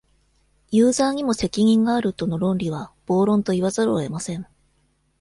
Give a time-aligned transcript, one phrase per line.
[0.71, 4.47] ユーザーにも責任がある、との論理は、暴論と言わざるをえません。